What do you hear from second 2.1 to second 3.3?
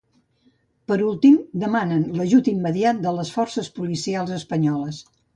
"l'ajut immediat de